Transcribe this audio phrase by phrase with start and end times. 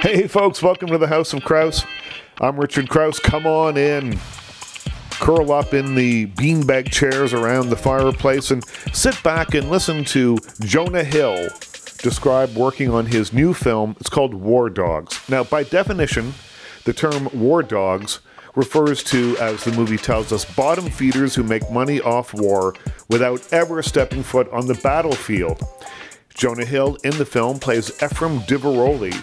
[0.00, 1.84] Hey, folks, welcome to the House of Kraus.
[2.40, 3.18] I'm Richard Kraus.
[3.18, 4.18] Come on in.
[5.10, 10.38] Curl up in the beanbag chairs around the fireplace and sit back and listen to
[10.60, 11.50] Jonah Hill
[11.98, 13.94] describe working on his new film.
[14.00, 15.20] It's called War Dogs.
[15.28, 16.32] Now, by definition,
[16.84, 18.20] the term war dogs
[18.54, 22.74] refers to, as the movie tells us, bottom feeders who make money off war
[23.08, 25.62] without ever stepping foot on the battlefield.
[26.34, 29.22] Jonah Hill in the film plays Ephraim Diveroli,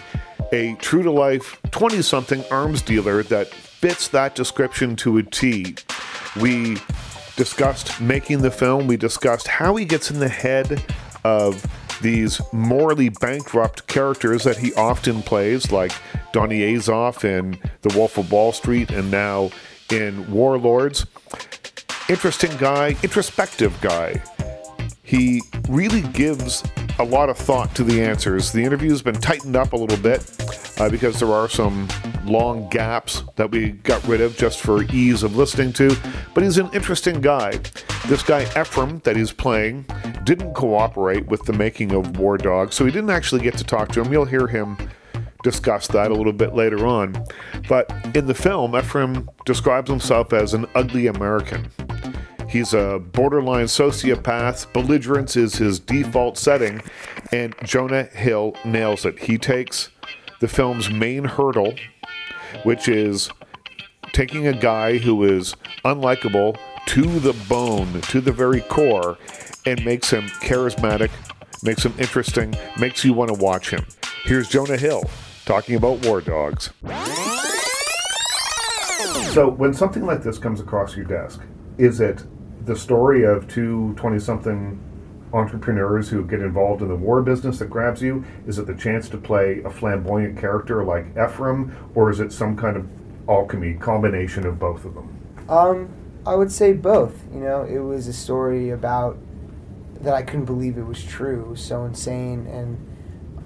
[0.52, 5.76] a true to life 20 something arms dealer that fits that description to a T.
[6.40, 6.78] We
[7.36, 10.84] discussed making the film, we discussed how he gets in the head
[11.24, 11.64] of
[12.00, 15.92] these morally bankrupt characters that he often plays, like
[16.32, 19.50] Donnie Azoff in The Wolf of Wall Street and now
[19.90, 21.06] in Warlords.
[22.08, 24.22] Interesting guy, introspective guy.
[25.02, 26.62] He really gives
[26.98, 28.50] a lot of thought to the answers.
[28.50, 30.28] The interview's been tightened up a little bit
[30.80, 31.88] uh, because there are some
[32.24, 35.96] long gaps that we got rid of just for ease of listening to.
[36.34, 37.58] But he's an interesting guy.
[38.06, 39.86] This guy, Ephraim, that he's playing,
[40.24, 43.90] didn't cooperate with the making of War Dogs, so he didn't actually get to talk
[43.92, 44.12] to him.
[44.12, 44.76] You'll hear him
[45.42, 47.24] discuss that a little bit later on.
[47.68, 51.70] But in the film, Ephraim describes himself as an ugly American.
[52.48, 54.72] He's a borderline sociopath.
[54.72, 56.80] Belligerence is his default setting,
[57.30, 59.18] and Jonah Hill nails it.
[59.18, 59.90] He takes
[60.40, 61.74] the film's main hurdle,
[62.62, 63.28] which is
[64.12, 65.54] taking a guy who is
[65.84, 69.18] unlikable to the bone, to the very core,
[69.66, 71.10] and makes him charismatic,
[71.62, 73.84] makes him interesting, makes you want to watch him.
[74.24, 75.04] Here's Jonah Hill
[75.44, 76.70] talking about War Dogs.
[79.34, 81.42] So, when something like this comes across your desk,
[81.76, 82.24] is it
[82.68, 84.78] the story of two 20 something
[85.32, 88.24] entrepreneurs who get involved in the war business that grabs you?
[88.46, 92.56] Is it the chance to play a flamboyant character like Ephraim, or is it some
[92.56, 92.86] kind of
[93.28, 95.18] alchemy combination of both of them?
[95.48, 95.88] Um,
[96.26, 97.24] I would say both.
[97.32, 99.18] You know, it was a story about
[100.00, 101.40] that I couldn't believe it was true.
[101.40, 102.78] It was so insane and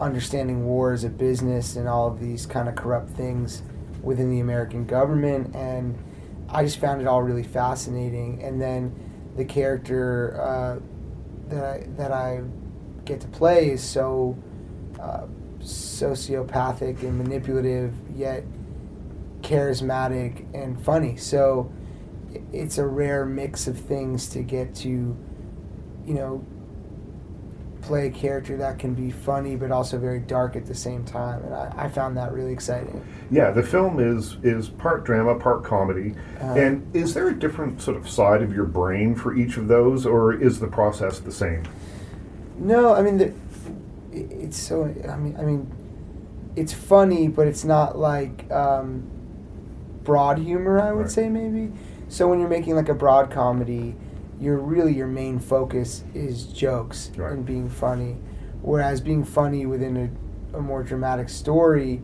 [0.00, 3.62] understanding war as a business and all of these kind of corrupt things
[4.02, 5.96] within the American government and
[6.48, 8.92] I just found it all really fascinating and then
[9.36, 10.78] the character uh,
[11.48, 12.42] that I, that I
[13.04, 14.36] get to play is so
[15.00, 15.26] uh,
[15.60, 18.44] sociopathic and manipulative yet
[19.40, 21.16] charismatic and funny.
[21.16, 21.72] So
[22.52, 26.44] it's a rare mix of things to get to you know
[27.82, 31.42] play a character that can be funny but also very dark at the same time
[31.44, 35.64] and I, I found that really exciting Yeah, the film is is part drama, part
[35.64, 36.14] comedy.
[36.40, 39.68] Uh, and is there a different sort of side of your brain for each of
[39.68, 41.62] those, or is the process the same?
[42.58, 43.32] no i mean the,
[44.12, 45.66] it's so i mean i mean
[46.54, 49.02] it's funny but it's not like um,
[50.04, 51.10] broad humor i would Right.
[51.10, 51.72] say maybe
[52.08, 53.94] so when you're making like a broad comedy
[54.42, 57.32] you're really your main focus is jokes Right.
[57.32, 58.16] and being funny
[58.62, 59.96] whereas being funny within
[60.52, 62.02] a, a more dramatic story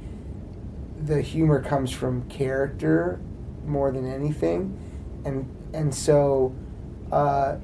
[1.04, 3.21] the humor comes from character
[3.66, 4.78] more than anything
[5.25, 6.54] and and so
[7.12, 7.56] uh,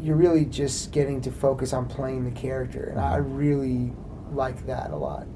[0.00, 3.92] you're really just getting to focus on playing the character and i really
[4.32, 5.26] like that a lot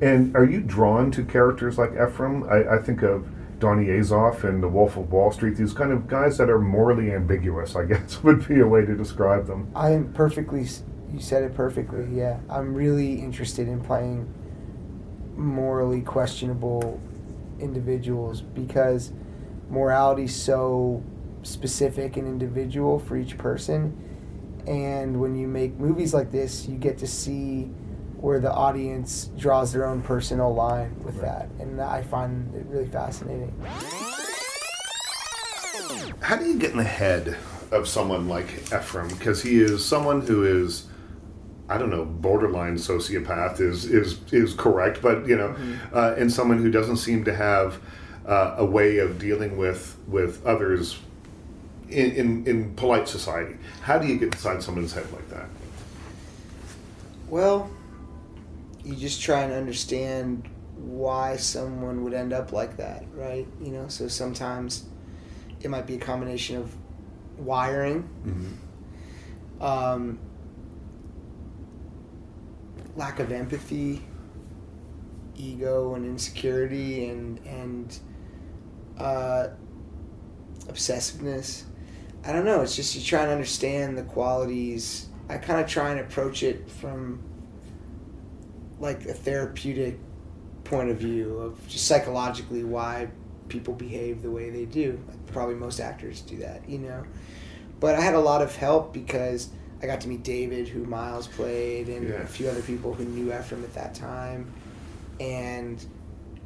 [0.00, 2.44] And are you drawn to characters like Ephraim?
[2.48, 3.26] I, I think of
[3.60, 5.56] Donnie Azoff and The Wolf of Wall Street.
[5.56, 8.96] These kind of guys that are morally ambiguous, I guess, would be a way to
[8.96, 9.70] describe them.
[9.74, 10.66] i am perfectly,
[11.12, 14.32] you said it perfectly yeah i'm really interested in playing
[15.36, 17.00] morally questionable
[17.58, 19.12] individuals because
[19.68, 21.02] morality's so
[21.42, 23.96] specific and individual for each person
[24.66, 27.70] and when you make movies like this you get to see
[28.20, 31.48] where the audience draws their own personal line with Right.
[31.48, 33.52] that and i find it really fascinating
[36.20, 37.36] How do you get in the head
[37.72, 39.08] of someone like Ephraim?
[39.08, 40.86] Because he is someone who is,
[41.68, 45.56] I don't know, borderline sociopath is is is correct, but you know,
[45.92, 47.80] uh, and someone who doesn't seem to have
[48.26, 50.98] uh, a way of dealing with with others
[51.88, 53.56] in, in in polite society.
[53.82, 55.48] How do you get inside someone's head like that?
[57.28, 57.70] Well,
[58.84, 63.46] you just try and understand why someone would end up like that, right?
[63.60, 64.86] You know, so sometimes
[65.60, 66.74] it might be a combination of
[67.36, 68.58] wiring,
[69.60, 70.18] um,
[72.96, 74.02] lack of empathy,
[75.36, 77.98] ego and insecurity, and and
[78.98, 79.48] uh,
[80.68, 81.64] obsessiveness.
[82.24, 82.60] I don't know.
[82.62, 85.08] It's just you try and understand the qualities.
[85.28, 87.22] I kind of try and approach it from
[88.80, 89.98] like a therapeutic
[90.64, 93.08] point of view of just psychologically why
[93.48, 94.98] people behave the way they do.
[95.28, 97.04] Probably most actors do that, you know.
[97.78, 99.48] But I had a lot of help because
[99.82, 102.22] I got to meet David, who Miles played, and Yeah.
[102.22, 104.50] a few other people who knew Ephraim at that time.
[105.18, 105.84] And,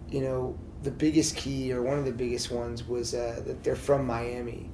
[0.08, 3.76] you know, the biggest key, or one of the biggest ones, was uh, that they're
[3.76, 4.70] from Miami.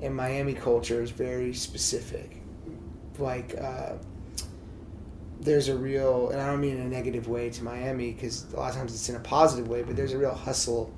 [0.00, 2.42] And Miami culture is very specific.
[3.18, 3.94] Like, uh,
[5.42, 8.56] there's a real, and I don't mean in a negative way to Miami, because a
[8.56, 10.92] lot of times it's in a positive way, but there's a real hustle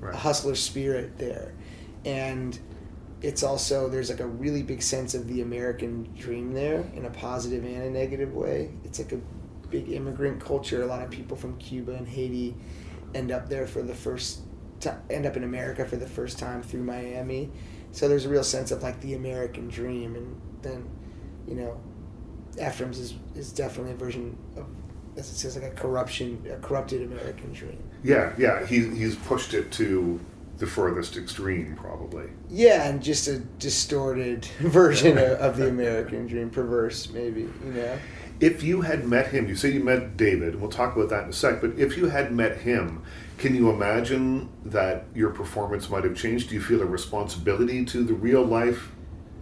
[0.00, 0.14] Right.
[0.14, 1.52] a hustler spirit there.
[2.04, 2.58] And
[3.20, 7.10] it's also there's like a really big sense of the american dream there in a
[7.10, 8.70] positive and a negative way.
[8.84, 9.20] It's like a
[9.70, 10.82] big immigrant culture.
[10.82, 12.54] A lot of people from cuba and haiti
[13.14, 14.40] end up there for the first
[15.10, 17.50] end up in america for the first time through miami.
[17.90, 20.14] So there's a real sense of like the american dream.
[20.14, 20.88] And then
[21.48, 21.80] you know
[22.58, 24.66] Ephraim's is, is definitely a version of
[25.16, 28.64] as it says like a corruption a corrupted american dream Yeah, yeah.
[28.64, 30.20] He, he's pushed it to
[30.58, 32.26] the furthest extreme, probably.
[32.48, 37.98] Yeah, and just a distorted version of, of the American dream, perverse maybe, you know.
[38.40, 41.24] If you had met him, you say you met David, and we'll talk about that
[41.24, 43.02] in a sec, but if you had met him,
[43.36, 46.48] can you imagine that your performance might have changed?
[46.48, 48.92] Do you feel a responsibility to the real life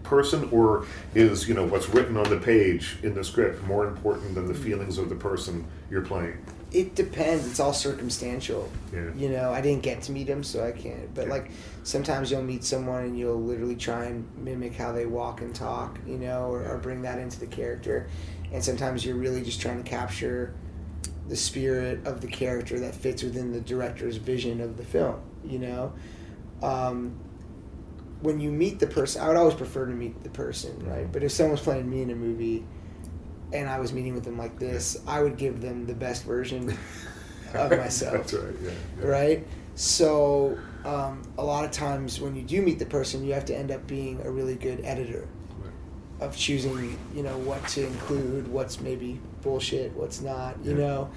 [0.07, 4.35] person, or is, you know, what's written on the page in the script more important
[4.35, 6.39] than the feelings of the person you're playing?
[6.73, 7.47] It depends.
[7.47, 8.71] It's all circumstantial.
[8.93, 9.13] Yeah.
[9.17, 11.15] You know, I didn't get to meet him, so I can't.
[11.15, 11.33] But Yeah.
[11.33, 11.51] like,
[11.85, 15.99] sometimes you'll meet someone and you'll literally try and mimic how they walk and talk,
[16.07, 18.09] you know, or, or bring that into the character.
[18.53, 20.55] And sometimes you're really just trying to capture
[21.29, 25.59] the spirit of the character that fits within the director's vision of the film, you
[25.59, 25.93] know.
[26.63, 27.19] Um,
[28.21, 31.11] when you meet the person, I would always prefer to meet the person, right?
[31.11, 32.65] But if someone's playing me in a movie,
[33.53, 36.71] and I was meeting with them like this, I would give them the best version
[37.55, 38.71] of myself, That's right, yeah.
[39.01, 39.07] yeah.
[39.07, 39.47] right?
[39.77, 43.57] So um, a lot of times when you do meet the person, you have to
[43.57, 45.29] end up being a really good editor
[46.19, 50.77] of choosing, you know, what to include, what's maybe bullshit, what's not, you Yeah.
[50.79, 51.11] know.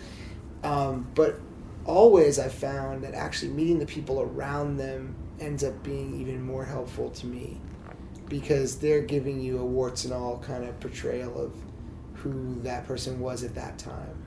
[0.63, 1.39] Um, but
[1.85, 6.65] always I found that actually meeting the people around them ends up being even more
[6.65, 7.59] helpful to me
[8.27, 11.53] because they're giving you a warts and all kind of portrayal of
[12.15, 14.23] who that person was at that time.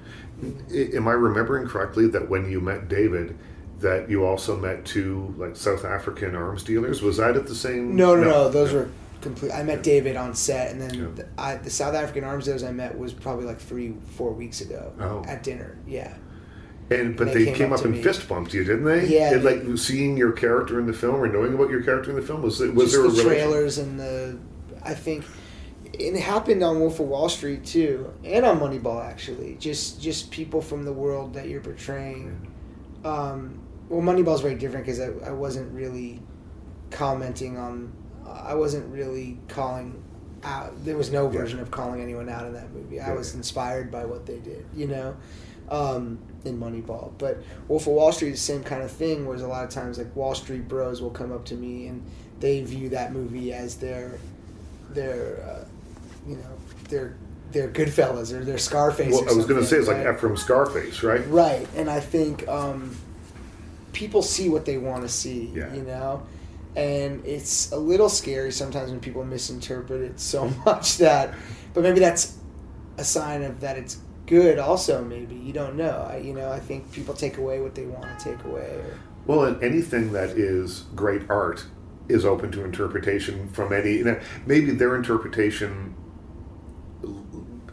[0.74, 3.36] Am I remembering correctly that when you met David,
[3.80, 7.02] that you also met two like South African arms dealers?
[7.02, 7.94] Was that at the same?
[7.94, 8.48] No, no, no.
[8.48, 8.88] Those were
[9.20, 9.52] complete.
[9.52, 9.82] I met Yeah.
[9.82, 11.06] David on set, and then Yeah.
[11.14, 14.60] the, I, the South African arms dealers I met was probably like three, four weeks
[14.62, 15.22] ago Oh.
[15.28, 15.76] at dinner.
[15.86, 16.14] Yeah.
[16.90, 18.02] And but They they, came came, up up, and me.
[18.02, 19.06] fist bumped you, didn't they?
[19.06, 19.34] Yeah.
[19.34, 22.22] And, like seeing your character in the film or knowing about your character in the
[22.22, 23.26] film was was there a the relation?
[23.26, 24.38] trailers and the
[24.82, 25.24] I think
[25.94, 29.56] it happened on Wolf of Wall Street too, and on Moneyball actually.
[29.60, 32.48] Just just people from the world that you're portraying.
[33.04, 36.20] Um, well, Moneyball's very different because I, I wasn't really
[36.90, 37.92] commenting on.
[38.26, 40.02] I wasn't really calling
[40.44, 40.72] out.
[40.84, 41.38] There was no Yeah.
[41.38, 43.00] version of calling anyone out in that movie.
[43.00, 45.14] I was inspired by what they did, you know,
[45.68, 47.12] um, in Moneyball.
[47.18, 47.38] But
[47.68, 49.26] Wolf of Wall Street is the same kind of thing.
[49.26, 52.02] Whereas a lot of times, like Wall Street bros will come up to me and
[52.40, 54.18] they view that movie as their
[54.90, 55.64] their uh,
[56.28, 57.16] you know their
[57.52, 59.12] their Goodfellas or their Scarface.
[59.12, 60.14] Well, I was going to say it's like right?
[60.14, 61.26] Ephraim Scarface, right?
[61.28, 62.96] Right, and I think um,
[63.92, 65.72] people see what they want to see, Yeah.
[65.74, 66.22] you know,
[66.74, 71.34] and it's a little scary sometimes when people misinterpret it so much that,
[71.74, 72.38] but maybe that's
[72.98, 73.98] a sign of that it's
[74.32, 74.58] good.
[74.58, 76.08] Also, maybe you don't know.
[76.10, 78.62] I, you know, I think people take away what they want to take away.
[78.62, 81.66] Or, Well, and anything that is great art
[82.08, 83.92] is open to interpretation from any.
[83.92, 85.94] You know, maybe their interpretation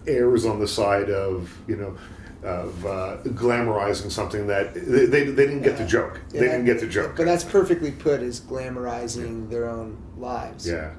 [0.05, 1.97] errs on the side of you know
[2.43, 6.19] of uh, glamorizing something that they, they, they didn't get the joke.
[6.33, 7.15] Yeah, they didn't get the joke.
[7.15, 10.67] But that's perfectly put as glamorizing their own lives.
[10.67, 10.91] yeah.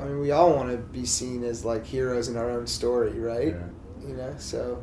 [0.00, 3.18] I mean, we all want to be seen as like heroes in our own story,
[3.18, 3.54] right?
[4.02, 4.08] Yeah.
[4.08, 4.82] You know, so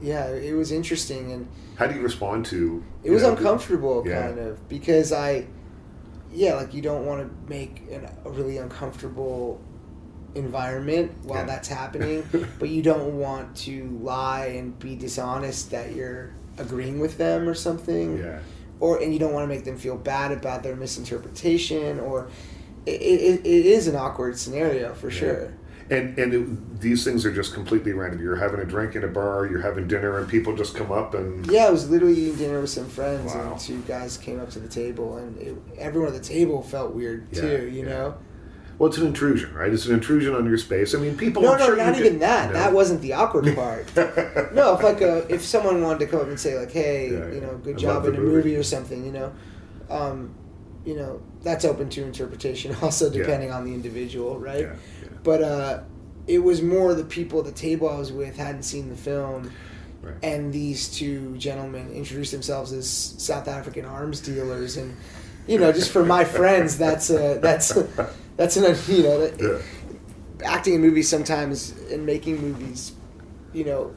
[0.00, 2.82] yeah, it was interesting and How do you respond to?
[3.02, 4.26] it was know, uncomfortable Yeah.
[4.28, 5.46] kind of because I,
[6.32, 9.60] yeah, like you don't want to make an, a really uncomfortable
[10.34, 11.44] environment while Yeah.
[11.46, 12.24] that's happening,
[12.58, 17.54] but you don't want to lie and be dishonest that you're agreeing with them or
[17.54, 18.38] something Yeah.
[18.80, 22.28] or and you don't want to make them feel bad about their misinterpretation or
[22.86, 25.14] it, it, it is an awkward scenario for Yeah.
[25.18, 25.54] sure
[25.88, 28.20] And and it, these things are just completely random.
[28.20, 29.46] You're having a drink in a bar.
[29.46, 32.60] You're having dinner, and people just come up and yeah i was literally eating dinner
[32.60, 33.52] with some friends Wow.
[33.52, 36.92] and two guys came up to the table and it, everyone at the table felt
[36.94, 37.88] weird Yeah, too you yeah.
[37.88, 38.14] know
[38.78, 39.72] Well, it's an intrusion, right?
[39.72, 40.94] It's an intrusion on your space.
[40.94, 41.42] I mean, people.
[41.42, 42.52] No, I'm no, sure not even get- that.
[42.52, 43.86] That wasn't the awkward part.
[44.54, 47.30] no, if like a, if someone wanted to come up and say like, "Hey, Yeah,
[47.34, 48.34] you know, good I job in a movie.
[48.36, 49.32] movie or something," you know,
[49.88, 50.34] um,
[50.86, 52.74] you know, that's open to interpretation.
[52.82, 53.18] Also, Yeah.
[53.18, 54.60] depending on the individual, right?
[54.62, 55.08] Yeah, yeah.
[55.24, 55.80] But uh,
[56.26, 59.50] it was more the people at the table I was with hadn't seen the film,
[60.02, 60.14] Right.
[60.22, 62.88] and these two gentlemen introduced themselves as
[63.18, 64.96] South African arms dealers, and
[65.48, 67.76] you know, just for my friends, that's a that's
[68.36, 69.58] that's an you know that, Yeah.
[70.48, 72.92] acting in movies sometimes and making movies,
[73.52, 73.94] you know,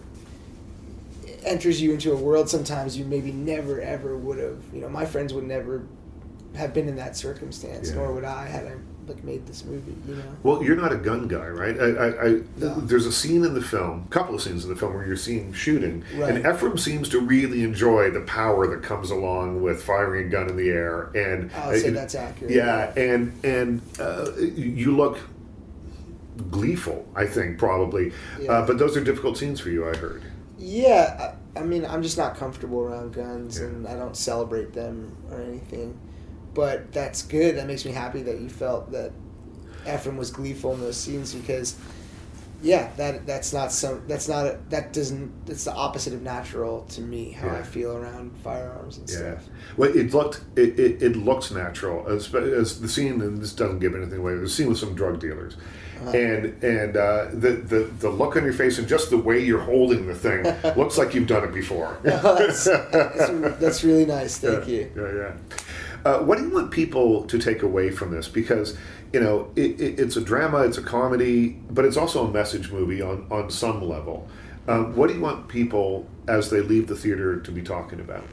[1.45, 4.57] enters you into a world sometimes you maybe never ever would have.
[4.73, 5.83] You know, my friends would never
[6.55, 7.95] have been in that circumstance, Yeah.
[7.95, 8.73] nor would I had I
[9.07, 9.95] like made this movie.
[10.07, 10.23] You know.
[10.43, 11.79] Well, you're not a gun guy, right?
[11.79, 12.79] I, I, I, No.
[12.79, 15.15] There's a scene in the film, a couple of scenes in the film where you're
[15.15, 16.35] seeing shooting, Right.
[16.35, 20.47] and Ephraim seems to really enjoy the power that comes along with firing a gun
[20.47, 21.09] in the air.
[21.15, 22.53] And I'll say uh, that's accurate.
[22.53, 25.17] Yeah, and and uh, you look
[26.51, 27.07] gleeful.
[27.15, 28.51] I think probably, Yeah.
[28.53, 29.89] uh, but those are difficult scenes for you.
[29.89, 30.23] I heard.
[30.57, 35.15] Yeah, I, I mean, I'm just not comfortable around guns, and I don't celebrate them
[35.31, 35.97] or anything.
[36.59, 37.55] But that's good.
[37.55, 39.11] That makes me happy that you felt that
[39.87, 41.77] Ephraim was gleeful in those scenes because,
[42.61, 46.81] yeah, that that's not some that's not a, that doesn't it's the opposite of natural
[46.89, 49.15] to me how I feel around firearms and Yeah.
[49.15, 49.43] stuff.
[49.77, 53.79] Well, it looked it, it, it looks natural as, as the scene, and this doesn't
[53.79, 54.35] give anything away.
[54.35, 55.55] The scene with some drug dealers,
[56.01, 56.11] Uh-huh.
[56.11, 59.65] and and uh, the, the the look on your face and just the way you're
[59.73, 60.43] holding the thing
[60.75, 61.97] looks like you've done it before.
[62.03, 63.29] that's, that's,
[63.63, 64.37] that's really nice.
[64.39, 64.91] Thank yeah, you.
[64.97, 65.33] Yeah, yeah.
[66.09, 68.27] Uh, what do you want people to take away from this?
[68.27, 68.75] Because
[69.13, 72.71] you know it, it, it's a drama, it's a comedy, but it's also a message
[72.71, 74.27] movie on on some level.
[74.67, 78.23] Um, what do you want people as they leave the theater to be talking about?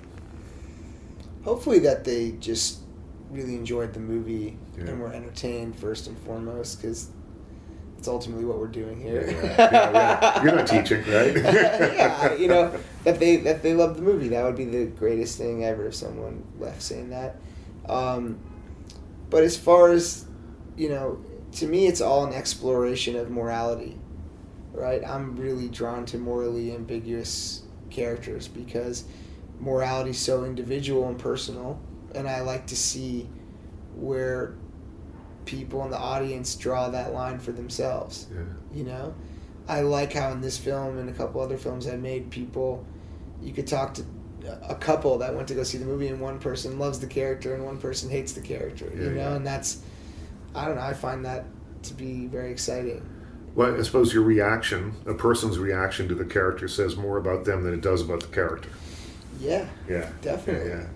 [1.44, 2.80] Hopefully that they just
[3.30, 4.84] really enjoyed the movie Yeah.
[4.86, 7.10] and were entertained first and foremost because
[7.98, 9.26] it's ultimately what we're doing here.
[9.30, 10.42] Yeah, yeah.
[10.42, 11.34] You're not teaching, right?
[11.36, 12.72] yeah, you know
[13.04, 14.28] that they that they love the movie.
[14.28, 17.36] That would be the greatest thing ever if someone left saying that.
[17.88, 18.38] Um,
[19.30, 20.26] but as far as
[20.76, 21.18] you know,
[21.52, 23.98] to me, it's all an exploration of morality,
[24.72, 25.02] right?
[25.06, 29.04] I'm really drawn to morally ambiguous characters because
[29.58, 31.80] morality is so individual and personal,
[32.14, 33.28] and I like to see
[33.96, 34.54] where
[35.46, 38.42] people in the audience draw that line for themselves Yeah.
[38.74, 39.14] you know
[39.68, 42.84] i like how in this film and a couple other films i made people
[43.40, 44.04] you could talk to
[44.68, 47.54] a couple that went to go see the movie and one person loves the character
[47.54, 49.36] and one person hates the character Yeah, you know yeah.
[49.36, 49.80] and that's
[50.54, 51.44] i don't know i find that
[51.84, 53.02] to be very exciting
[53.54, 57.62] Well, I suppose your reaction, a person's reaction to the character, says more about them
[57.64, 58.68] than it does about the character.
[59.40, 60.70] yeah Yeah, Definitely.
[60.70, 60.86] Yeah,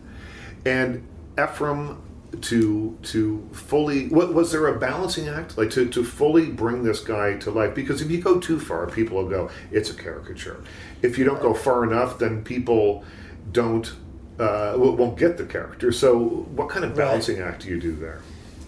[0.66, 0.72] yeah.
[0.72, 1.06] And
[1.42, 2.02] Ephraim,
[2.42, 7.00] to to fully, what was there a balancing act, like to to fully bring this
[7.00, 7.74] guy to life?
[7.74, 10.62] Because if you go too far, people will go, it's a caricature.
[11.02, 13.04] If you don't go far enough, then people
[13.52, 13.92] don't.
[14.38, 15.92] Uh, won't get the character.
[15.92, 16.18] So,
[16.56, 17.04] what kind of Right.
[17.04, 18.20] balancing act do you do there?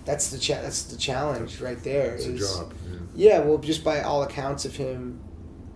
[0.04, 2.74] that's the cha- that's the challenge right there It's is- job.
[2.90, 2.98] Yeah.
[3.14, 5.20] Yeah, well, just by all accounts of him,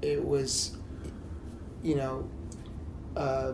[0.03, 0.73] it was,
[1.83, 2.29] you know,
[3.17, 3.53] uh,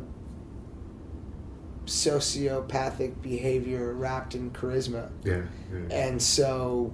[1.87, 5.11] sociopathic behavior wrapped in charisma.
[5.25, 5.95] Yeah, yeah.
[5.95, 6.93] And so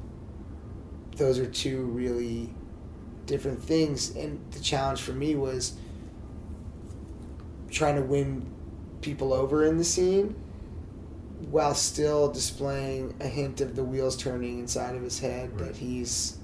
[1.16, 2.52] those are two really
[3.26, 4.14] different things.
[4.16, 5.74] And the challenge for me was
[7.78, 8.44] trying to win
[9.00, 10.34] people over in the scene
[11.50, 15.68] while still displaying a hint of the wheels turning inside of his head Right.
[15.68, 16.38] that he's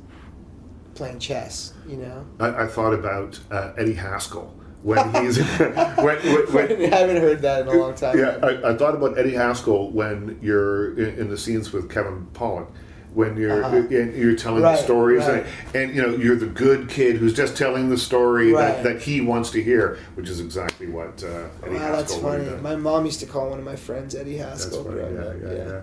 [0.94, 2.24] playing chess, you know?
[2.38, 7.42] I, I thought about uh, Eddie Haskell when he's when, when, when, I haven't heard
[7.42, 8.16] that in a long time.
[8.16, 12.28] Yeah, I, I thought about Eddie Haskell when you're in, in the scenes with Kevin
[12.32, 12.68] Pollak,
[13.14, 13.82] when you're Uh-huh.
[13.88, 15.46] you're telling Right, the stories, right.
[15.72, 18.82] and, and you know you're the good kid who's just telling the story Right.
[18.82, 22.30] that, that he wants to hear, which is exactly what uh, Eddie Wow, that's Haskell
[22.30, 22.50] have funny.
[22.50, 22.62] done.
[22.62, 24.84] My mom used to call one of my friends Eddie That's Haskell.
[24.84, 24.96] funny.
[24.96, 25.80] growing Yeah, yeah, yeah.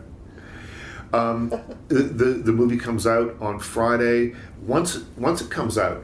[1.20, 1.50] Um,
[1.88, 4.34] the, the the movie comes out on Friday.
[4.66, 6.04] Once once it comes out,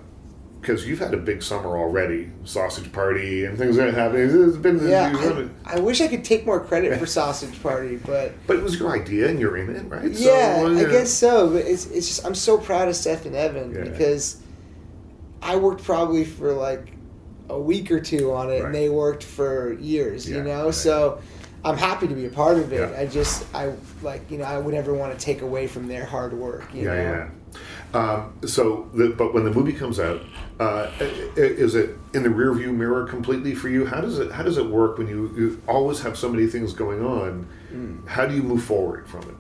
[0.61, 4.47] because you've had a big summer already, sausage party and things that happen.
[4.49, 5.75] It's been Yeah, I.
[5.77, 8.91] I wish I could take more credit for Sausage Party, but but it was your
[8.93, 10.11] idea and you're in it, right?
[10.11, 10.87] yeah, So, I yeah.
[10.89, 11.49] guess so.
[11.51, 13.83] But it's it's just I'm so proud of Seth and Evan Yeah.
[13.83, 14.41] because
[15.41, 16.93] I worked probably for like
[17.49, 18.65] a week or two on it, Right.
[18.65, 20.29] and they worked for years.
[20.29, 20.73] Yeah, you know, right.
[20.73, 21.21] so
[21.63, 22.93] I'm happy to be a part of it.
[22.97, 26.05] I just I like you know I would never want to take away from their
[26.05, 26.65] hard work.
[26.73, 27.01] You yeah, know?
[27.01, 27.29] yeah.
[27.93, 30.21] Um, so, the, but when the movie comes out,
[30.59, 30.91] uh,
[31.35, 33.85] is it in the rearview mirror completely for you?
[33.85, 36.73] How does it How does it work when you, you always have so many things
[36.73, 37.47] going on?
[37.71, 38.07] Mm.
[38.07, 39.35] How do you move forward from it?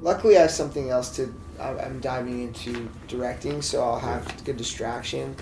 [0.00, 5.36] Luckily, I have something else to I'm diving into directing, so I'll have good distraction.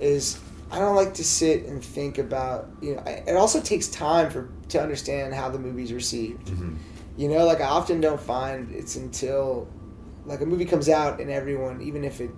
[0.00, 0.40] Is
[0.70, 3.02] I don't like to sit and think about you know.
[3.04, 6.50] I, it also takes time for to understand how the movie's received.
[7.16, 9.68] You know, like I often don't find it's until
[10.24, 12.30] like a movie comes out and everyone, even if it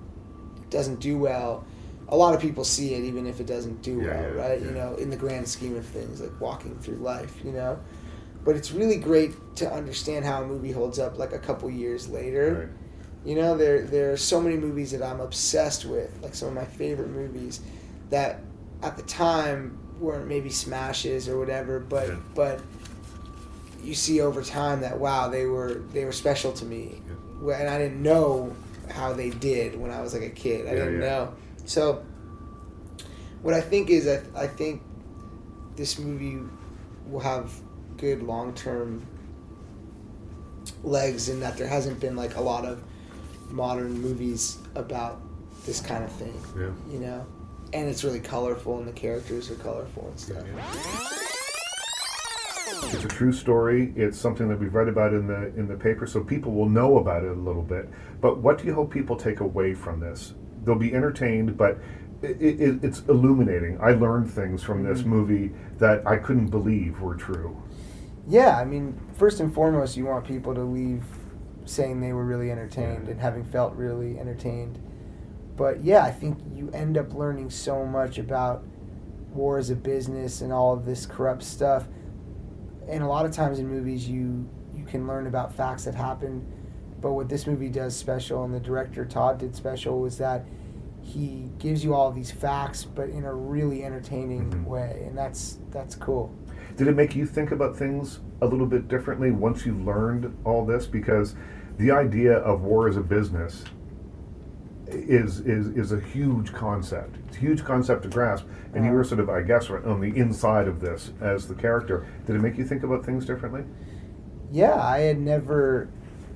[0.71, 1.65] doesn't do well,
[2.09, 4.61] a lot of people see it even if it doesn't do Yeah, well, yeah, right?
[4.61, 4.67] yeah.
[4.67, 7.79] You know, in the grand scheme of things, like walking through life, you know.
[8.45, 12.09] But it's really great to understand how a movie holds up like a couple years
[12.09, 12.71] later.
[12.71, 13.29] Right.
[13.29, 16.55] You know, there there are so many movies that I'm obsessed with, like some of
[16.55, 17.61] my favorite movies,
[18.09, 18.41] that
[18.83, 22.61] at the time weren't maybe smashes or whatever, but but
[23.83, 27.03] you see over time that wow, they were they were special to me,
[27.43, 28.57] and I didn't know
[28.91, 30.67] how they did when I was like a kid.
[30.67, 31.09] I Yeah, didn't yeah.
[31.09, 31.35] know.
[31.65, 32.05] So
[33.43, 34.83] what I think is I, I think
[35.77, 36.39] this movie
[37.09, 37.53] will have
[37.97, 39.07] good long term
[40.83, 42.83] legs in that there hasn't been like a lot of
[43.51, 45.21] modern movies about
[45.67, 46.35] this kind of thing.
[46.57, 46.71] Yeah.
[46.93, 47.27] You know?
[47.73, 50.45] And it's really colorful and the characters are colorful and stuff.
[52.73, 53.93] It's a true story.
[53.97, 56.99] It's something that we've read about in the in the paper, so people will know
[56.99, 57.89] about it a little bit.
[58.21, 60.35] But what do you hope people take away from this?
[60.65, 61.79] They'll be entertained, but
[62.23, 63.81] it, it, it's illuminating.
[63.81, 65.11] I learned things from this mm-hmm.
[65.11, 67.61] movie that I couldn't believe were true.
[68.29, 71.03] Yeah, I mean, first and foremost, you want people to leave
[71.65, 74.79] saying they were really entertained and having felt really entertained.
[75.57, 78.65] But yeah, I think you end up learning so much about
[79.33, 81.87] war as a business and all of this corrupt stuff.
[82.91, 86.45] And a lot of times in movies, you you can learn about facts that happened.
[87.01, 90.45] But what this movie does special, and the director Todd did special, was that
[91.03, 94.65] he gives you all of these facts, but in a really entertaining Mhm.
[94.67, 96.31] way, and that's that's cool.
[96.77, 100.65] Did it make you think about things a little bit differently once you learned all
[100.65, 100.87] this?
[100.87, 101.35] Because
[101.79, 103.65] the idea of war as a business
[104.95, 107.17] is is is a huge concept.
[107.29, 108.45] It's a huge concept to grasp,
[108.75, 112.07] and you were sort of, I guess, on the inside of this as the character.
[112.26, 113.63] Did it make you think about things differently?
[114.53, 115.89] Yeah, I had never,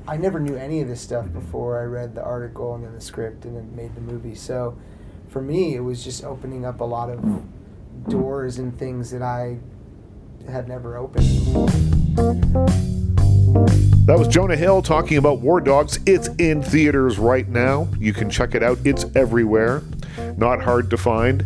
[0.07, 1.33] I never knew any of this stuff Mhm.
[1.35, 4.35] before I read the article and then the script and then made the movie.
[4.35, 4.77] So,
[5.29, 7.43] for me, it was just opening up a lot of
[8.09, 9.59] doors and things that I
[10.49, 13.04] had never opened before.
[14.07, 15.99] That was Jonah Hill talking about War Dogs.
[16.05, 17.89] It's in theaters right now.
[17.99, 18.79] You can check it out.
[18.85, 19.83] It's everywhere.
[20.37, 21.43] Not hard to find.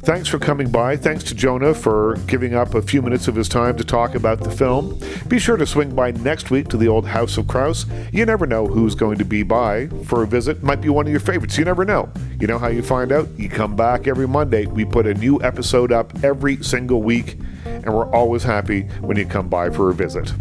[0.00, 0.96] Thanks for coming by.
[0.96, 4.40] Thanks to Jonah for giving up a few minutes of his time to talk about
[4.40, 4.98] the film.
[5.28, 7.86] Be sure to swing by next week to the old House of Kraus.
[8.12, 10.62] You never know who's going to be by for a visit.
[10.62, 11.56] Might be one of your favorites.
[11.56, 12.10] You never know.
[12.40, 13.28] You know how you find out?
[13.36, 14.66] You come back every Monday.
[14.66, 19.26] We put a new episode up every single week, and we're always happy when you
[19.26, 20.32] come by for a visit.